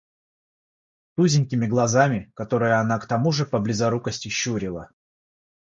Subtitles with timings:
[1.15, 4.89] с узенькими глазами, которые она к тому же по близорукости щурила,